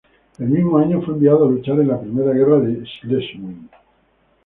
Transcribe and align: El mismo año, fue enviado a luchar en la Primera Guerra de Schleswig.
El 0.39 0.47
mismo 0.47 0.79
año, 0.79 0.99
fue 1.03 1.13
enviado 1.13 1.45
a 1.45 1.51
luchar 1.51 1.79
en 1.79 1.89
la 1.89 2.01
Primera 2.01 2.33
Guerra 2.33 2.57
de 2.57 2.83
Schleswig. 2.85 3.69